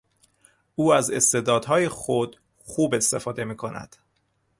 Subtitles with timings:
[0.75, 3.95] او از استعدادهای خود خوب استفاده میکند.